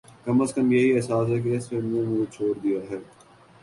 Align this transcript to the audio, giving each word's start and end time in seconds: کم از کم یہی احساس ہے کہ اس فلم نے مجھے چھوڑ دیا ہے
کم 0.25 0.37
از 0.41 0.53
کم 0.53 0.71
یہی 0.71 0.93
احساس 0.93 1.29
ہے 1.29 1.39
کہ 1.41 1.55
اس 1.55 1.69
فلم 1.69 1.87
نے 1.87 2.01
مجھے 2.01 2.25
چھوڑ 2.31 2.53
دیا 2.63 2.79
ہے 2.89 2.97